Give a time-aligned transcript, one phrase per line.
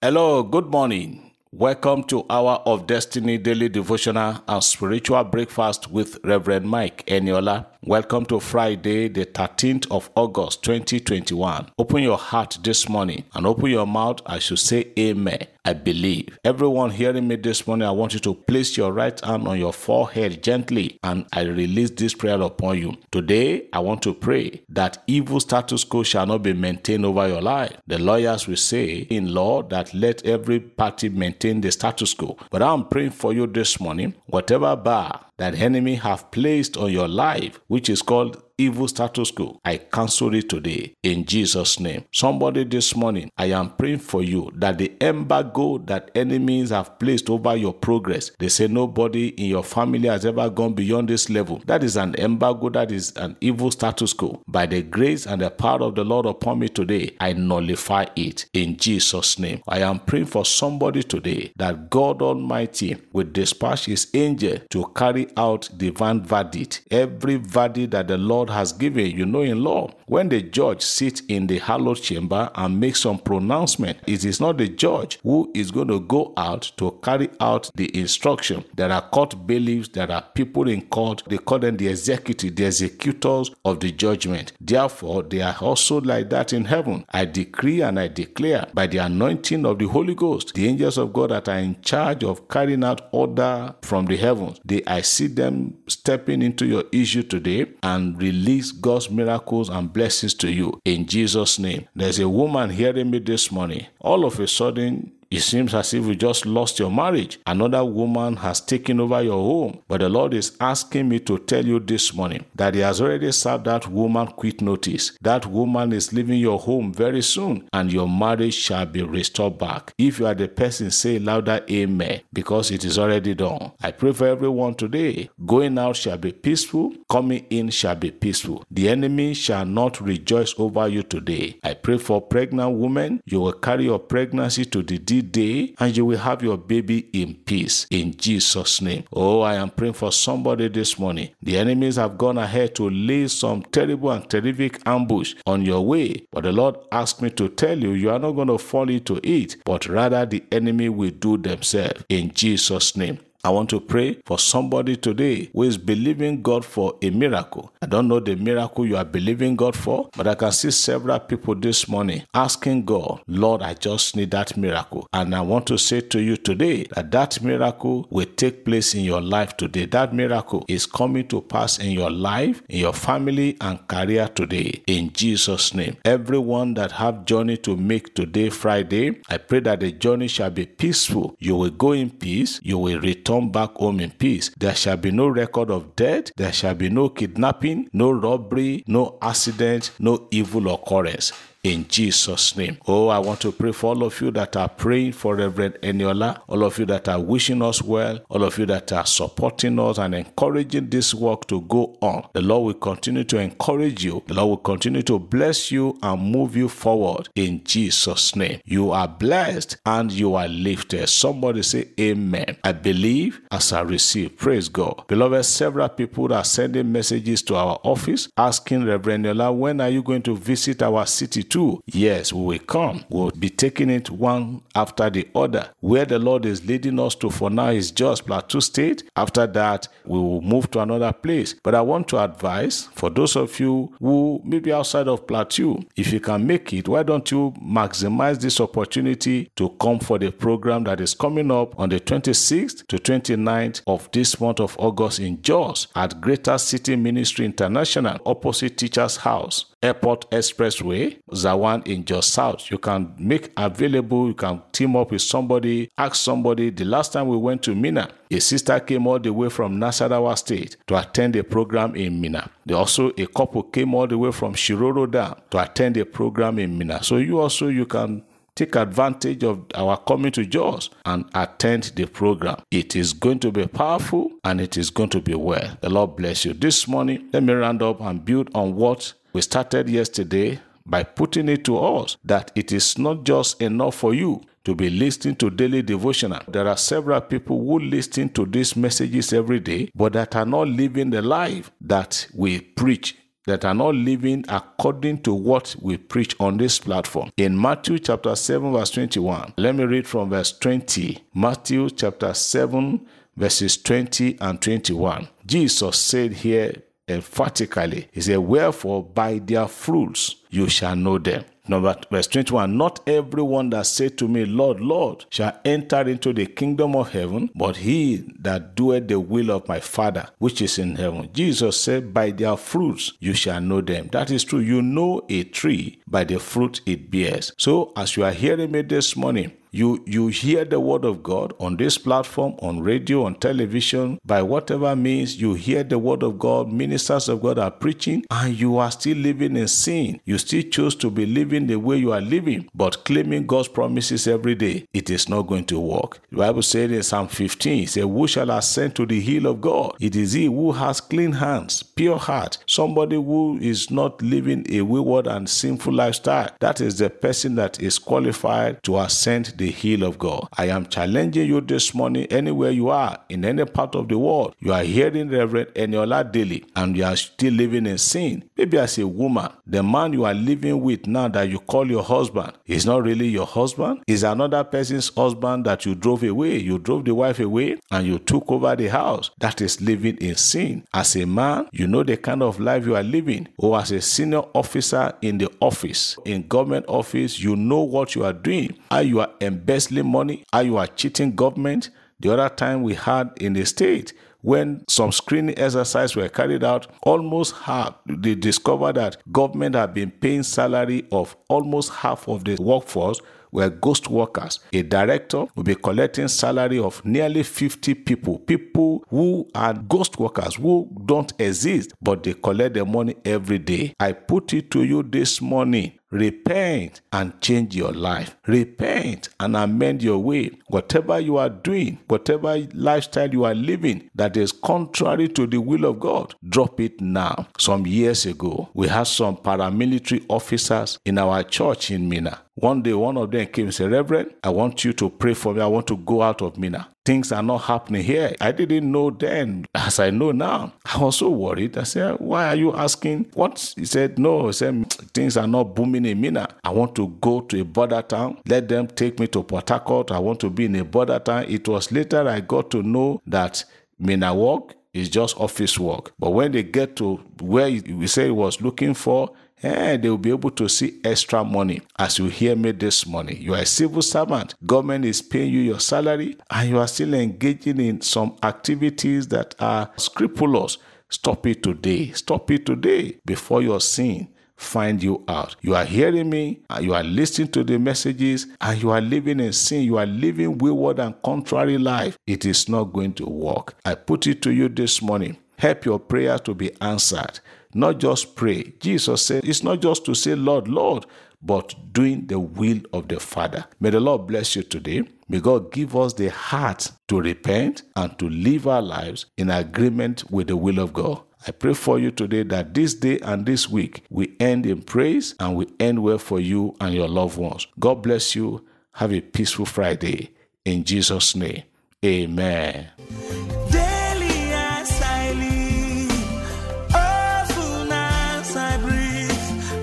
[0.00, 1.32] Hello, good morning.
[1.50, 7.66] Welcome to Hour of Destiny Daily Devotional and Spiritual Breakfast with Reverend Mike Eniola.
[7.88, 11.70] Welcome to Friday, the 13th of August 2021.
[11.78, 15.46] Open your heart this morning and open your mouth as you say Amen.
[15.64, 16.38] I believe.
[16.44, 19.72] Everyone hearing me this morning, I want you to place your right hand on your
[19.72, 22.98] forehead gently and I release this prayer upon you.
[23.10, 27.40] Today, I want to pray that evil status quo shall not be maintained over your
[27.40, 27.74] life.
[27.86, 32.36] The lawyers will say in law that let every party maintain the status quo.
[32.50, 37.08] But I'm praying for you this morning, whatever bar that enemy have placed on your
[37.08, 39.60] life, which is called evil status quo.
[39.64, 42.04] I cancel it today in Jesus' name.
[42.12, 47.30] Somebody this morning, I am praying for you that the embargo that enemies have placed
[47.30, 51.62] over your progress, they say nobody in your family has ever gone beyond this level.
[51.66, 54.42] That is an embargo, that is an evil status quo.
[54.48, 58.46] By the grace and the power of the Lord upon me today, I nullify it
[58.52, 59.62] in Jesus' name.
[59.68, 65.28] I am praying for somebody today that God Almighty will dispatch his angel to carry
[65.36, 66.82] out divine verdict.
[66.90, 71.22] Every verdict that the Lord has given, you know, in law, when the judge sits
[71.28, 75.70] in the hallowed chamber and makes some pronouncement, it is not the judge who is
[75.70, 78.64] going to go out to carry out the instruction.
[78.74, 82.64] There are court bailiffs, there are people in court, they call them the executive, the
[82.64, 84.52] executors of the judgment.
[84.60, 87.04] Therefore, they are also like that in heaven.
[87.10, 91.12] I decree and I declare by the anointing of the Holy Ghost, the angels of
[91.12, 95.26] God that are in charge of carrying out order from the heavens, they I see
[95.26, 101.06] them stepping into your issue today and release God's miracles and blessings to you in
[101.06, 101.88] Jesus' name.
[101.94, 103.86] There's a woman hearing me this morning.
[104.00, 107.38] All of a sudden, it seems as if you just lost your marriage.
[107.46, 109.82] Another woman has taken over your home.
[109.88, 113.32] But the Lord is asking me to tell you this morning that He has already
[113.32, 115.12] served that woman quit notice.
[115.20, 119.92] That woman is leaving your home very soon and your marriage shall be restored back.
[119.98, 123.72] If you are the person, say louder Amen because it is already done.
[123.82, 125.30] I pray for everyone today.
[125.44, 128.64] Going out shall be peaceful, coming in shall be peaceful.
[128.70, 131.58] The enemy shall not rejoice over you today.
[131.62, 133.20] I pray for pregnant women.
[133.26, 137.34] You will carry your pregnancy to the day and you will have your baby in
[137.34, 139.04] peace in Jesus' name.
[139.12, 141.30] Oh, I am praying for somebody this morning.
[141.42, 146.26] The enemies have gone ahead to lay some terrible and terrific ambush on your way,
[146.30, 149.20] but the Lord asked me to tell you, you are not going to fall into
[149.22, 153.18] it, but rather the enemy will do themselves in Jesus' name.
[153.44, 157.72] I want to pray for somebody today who is believing God for a miracle.
[157.80, 161.20] I don't know the miracle you are believing God for, but I can see several
[161.20, 165.06] people this morning asking God, Lord, I just need that miracle.
[165.12, 169.04] And I want to say to you today that that miracle will take place in
[169.04, 169.86] your life today.
[169.86, 174.82] That miracle is coming to pass in your life, in your family and career today.
[174.88, 175.96] In Jesus' name.
[176.04, 180.66] Everyone that have journey to make today, Friday, I pray that the journey shall be
[180.66, 181.36] peaceful.
[181.38, 182.58] You will go in peace.
[182.64, 184.50] You will return back home in peace.
[184.58, 189.18] There shall be no record of death, there shall be no kidnapping, no robbery, no
[189.22, 191.32] accident, no evil occurrence
[191.68, 192.78] in Jesus' name.
[192.86, 196.40] Oh, I want to pray for all of you that are praying for Reverend Eniola,
[196.48, 199.98] all of you that are wishing us well, all of you that are supporting us
[199.98, 202.26] and encouraging this work to go on.
[202.32, 204.22] The Lord will continue to encourage you.
[204.26, 208.60] The Lord will continue to bless you and move you forward in Jesus' name.
[208.64, 211.08] You are blessed and you are lifted.
[211.08, 212.56] Somebody say amen.
[212.64, 214.38] I believe as I receive.
[214.38, 215.04] Praise God.
[215.06, 220.02] Beloved, several people are sending messages to our office asking Reverend Eniola, when are you
[220.02, 221.57] going to visit our city too?
[221.86, 223.04] Yes, we will come.
[223.08, 225.70] We'll be taking it one after the other.
[225.80, 229.04] Where the Lord is leading us to for now is just Plateau State.
[229.16, 231.54] After that, we will move to another place.
[231.62, 235.82] But I want to advise for those of you who may be outside of Plateau,
[235.96, 240.30] if you can make it, why don't you maximize this opportunity to come for the
[240.30, 245.20] program that is coming up on the 26th to 29th of this month of August
[245.20, 249.66] in Jos at Greater City Ministry International, opposite Teachers House.
[249.82, 252.70] Airport Expressway, Zawan in Jos South.
[252.70, 256.70] You can make available, you can team up with somebody, ask somebody.
[256.70, 260.36] The last time we went to Minna, a sister came all the way from Nasarawa
[260.36, 262.50] State to attend a program in Minna.
[262.66, 266.58] They also a couple came all the way from Shiroro Dam to attend a program
[266.58, 267.02] in Minna.
[267.04, 268.24] So you also you can
[268.58, 272.56] take advantage of our coming to Jos and attend the program.
[272.72, 275.78] It is going to be powerful and it is going to be well.
[275.80, 276.54] The Lord bless you.
[276.54, 281.48] This morning, let me round up and build on what we started yesterday by putting
[281.48, 285.50] it to us that it is not just enough for you to be listening to
[285.50, 286.40] daily devotional.
[286.48, 290.68] There are several people who listen to these messages every day, but that are not
[290.68, 293.16] living the life that we preach
[293.48, 297.30] that are not living according to what we preach on this platform.
[297.38, 301.24] In Matthew chapter 7, verse 21, let me read from verse 20.
[301.34, 305.28] Matthew chapter 7, verses 20 and 21.
[305.46, 306.74] Jesus said here
[307.08, 311.44] emphatically, He said, Wherefore by their fruits you shall know them.
[311.68, 316.46] Number verse 21 Not everyone that said to me, Lord, Lord, shall enter into the
[316.46, 320.96] kingdom of heaven, but he that doeth the will of my Father which is in
[320.96, 321.28] heaven.
[321.32, 324.08] Jesus said, By their fruits you shall know them.
[324.12, 324.60] That is true.
[324.60, 327.52] You know a tree by the fruit it bears.
[327.58, 331.52] So as you are hearing me this morning, you you hear the word of God
[331.60, 336.38] on this platform, on radio, on television, by whatever means you hear the word of
[336.38, 340.20] God, ministers of God are preaching, and you are still living in sin.
[340.24, 344.26] You still choose to be living the way you are living, but claiming God's promises
[344.26, 344.86] every day.
[344.92, 346.20] It is not going to work.
[346.30, 349.60] The Bible said in Psalm 15, it says, Who shall ascend to the hill of
[349.60, 349.96] God?
[350.00, 354.82] It is he who has clean hands, pure heart, somebody who is not living a
[354.82, 356.50] wayward and sinful lifestyle.
[356.60, 360.48] That is the person that is qualified to ascend the hill of God.
[360.56, 364.54] I am challenging you this morning, anywhere you are, in any part of the world,
[364.60, 368.44] you are hearing Reverend Eniola daily and you are still living in sin.
[368.56, 372.02] Maybe as a woman, the man you are living with now that you call your
[372.02, 376.58] husband is not really your husband, is another person's husband that you drove away.
[376.58, 379.30] You drove the wife away and you took over the house.
[379.38, 380.84] That is living in sin.
[380.92, 384.00] As a man, you know the kind of life you are living, or as a
[384.00, 389.02] senior officer in the office, in government office, you know what you are doing, Are
[389.02, 391.90] you are embezzling money, Are you are cheating government.
[392.20, 396.86] The other time we had in the state, when some screening exercises were carried out,
[397.02, 402.56] almost half they discovered that government had been paying salary of almost half of the
[402.60, 403.20] workforce
[403.52, 404.60] were ghost workers.
[404.72, 410.56] A director will be collecting salary of nearly 50 people, people who are ghost workers
[410.56, 413.94] who don't exist, but they collect the money every day.
[413.98, 415.97] I put it to you this morning.
[416.10, 418.36] Repent and change your life.
[418.46, 420.50] Repent and amend your way.
[420.68, 425.84] Whatever you are doing, whatever lifestyle you are living that is contrary to the will
[425.84, 427.48] of God, drop it now.
[427.58, 432.40] Some years ago, we had some paramilitary officers in our church in Minna.
[432.54, 435.54] One day, one of them came and said, Reverend, I want you to pray for
[435.54, 435.60] me.
[435.60, 436.88] I want to go out of Minna.
[437.08, 438.36] Things are not happening here.
[438.38, 440.74] I didn't know then, as I know now.
[440.84, 441.78] I was so worried.
[441.78, 443.30] I said, Why are you asking?
[443.32, 443.72] What?
[443.78, 444.48] He said, No.
[444.48, 446.46] He said, Things are not booming in Minna.
[446.62, 448.36] I want to go to a border town.
[448.46, 450.10] Let them take me to Port Harcourt.
[450.10, 451.46] I want to be in a border town.
[451.48, 453.64] It was later I got to know that
[453.98, 456.12] Minna work is just office work.
[456.18, 459.30] But when they get to where we say he was looking for,
[459.62, 461.82] eh, they will be able to see extra money.
[461.98, 464.54] As you hear me this morning, you are a civil servant.
[464.66, 469.54] Government is paying you your salary, and you are still engaging in some activities that
[469.58, 470.78] are scrupulous.
[471.10, 472.12] Stop it today.
[472.12, 475.56] Stop it today before your sin find you out.
[475.62, 479.52] You are hearing me, you are listening to the messages, and you are living in
[479.52, 479.82] sin.
[479.84, 482.18] You are living wayward and contrary life.
[482.26, 483.74] It is not going to work.
[483.84, 485.38] I put it to you this morning.
[485.58, 487.40] Help your prayer to be answered.
[487.78, 488.72] Not just pray.
[488.80, 491.06] Jesus said it's not just to say, Lord, Lord,
[491.40, 493.66] but doing the will of the Father.
[493.78, 495.04] May the Lord bless you today.
[495.28, 500.28] May God give us the heart to repent and to live our lives in agreement
[500.28, 501.22] with the will of God.
[501.46, 505.36] I pray for you today that this day and this week we end in praise
[505.38, 507.68] and we end well for you and your loved ones.
[507.78, 508.66] God bless you.
[508.94, 510.34] Have a peaceful Friday.
[510.64, 511.62] In Jesus' name,
[512.04, 512.88] amen.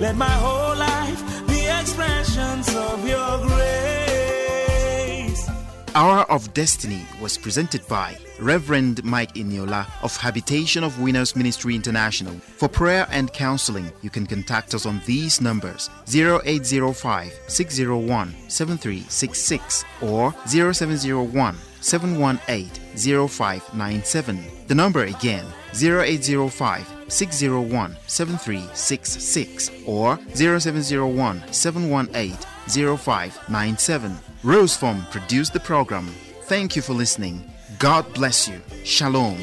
[0.00, 3.66] Let my whole life be expressions of your grace.
[5.94, 12.34] Hour of Destiny was presented by Reverend Mike Eniola of Habitation of Winners Ministry International.
[12.34, 20.34] For prayer and counseling, you can contact us on these numbers 0805 601 7366 or
[20.46, 24.44] 0701 718 0597.
[24.66, 32.36] The number again 0805 601 7366 or 0701 718
[32.96, 34.18] 0597.
[34.42, 36.06] Roseform produced the program.
[36.42, 37.50] Thank you for listening.
[37.78, 38.60] God bless you.
[38.84, 39.36] Shalom.